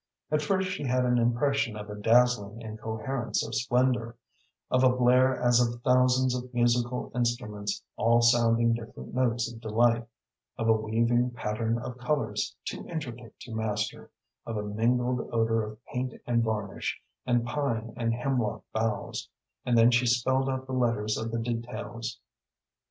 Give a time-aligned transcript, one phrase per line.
[0.31, 4.15] At first she had an impression of a dazzling incoherence of splendor,
[4.71, 10.07] of a blare as of thousands of musical instruments all sounding different notes of delight,
[10.57, 14.09] of a weaving pattern of colors, too intricate to master,
[14.43, 19.29] of a mingled odor of paint and varnish, and pine and hemlock boughs,
[19.67, 22.19] and then she spelled out the letters of the details.